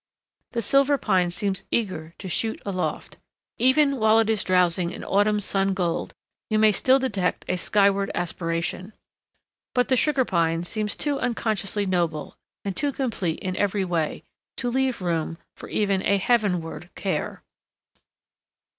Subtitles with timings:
[0.53, 3.17] The Silver Pine seems eager to shoot aloft.
[3.59, 6.15] Even while it is drowsing in autumn sun gold,
[6.49, 8.93] you may still detect a skyward aspiration.
[9.75, 12.35] But the Sugar Pine seems too unconsciously noble,
[12.65, 14.23] and too complete in every way,
[14.57, 17.43] to leave room for even a heavenward care.